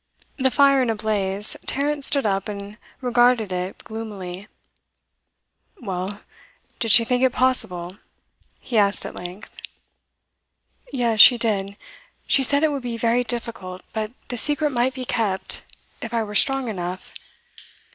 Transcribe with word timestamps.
The 0.39 0.49
fire 0.49 0.81
in 0.81 0.89
a 0.89 0.95
blaze, 0.95 1.55
Tarrant 1.67 2.03
stood 2.03 2.25
up 2.25 2.49
and 2.49 2.79
regarded 3.01 3.51
it 3.51 3.77
gloomily. 3.83 4.47
'Well, 5.79 6.21
did 6.79 6.89
she 6.89 7.05
think 7.05 7.21
it 7.21 7.29
possible?' 7.33 7.97
he 8.59 8.79
asked 8.79 9.05
at 9.05 9.13
length. 9.13 9.55
'Yes, 10.91 11.19
she 11.19 11.37
did. 11.37 11.77
She 12.25 12.41
said 12.41 12.63
it 12.63 12.71
would 12.71 12.81
be 12.81 12.97
very 12.97 13.23
difficult, 13.23 13.83
but 13.93 14.11
the 14.29 14.37
secret 14.37 14.71
might 14.71 14.95
be 14.95 15.05
kept 15.05 15.61
if 16.01 16.15
I 16.15 16.23
were 16.23 16.33
strong 16.33 16.67
enough. 16.67 17.13